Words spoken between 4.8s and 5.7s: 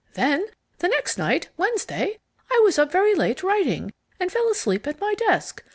at my desk.